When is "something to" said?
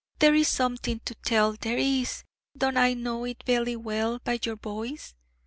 0.47-1.13